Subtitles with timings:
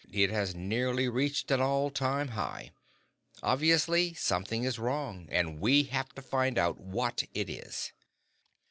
[0.11, 2.71] It has nearly reached an all time high.
[3.43, 7.91] Obviously, something is wrong, and we have to find out what it is."